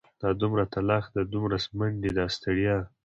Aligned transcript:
دا 0.21 0.29
دومره 0.41 0.63
تلاښ 0.73 1.05
دا 1.15 1.21
دومره 1.33 1.57
منډې 1.77 2.09
دا 2.17 2.25
ستړيا. 2.35 2.77